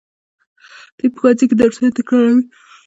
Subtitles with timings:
[0.97, 2.43] دوی په ښوونځي کې درسونه تکراروي.